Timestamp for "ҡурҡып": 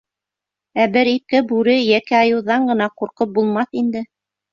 3.03-3.37